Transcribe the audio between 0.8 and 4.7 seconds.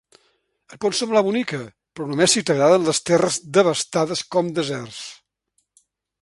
pot semblar bonica, però només si t'agraden les terres devastades com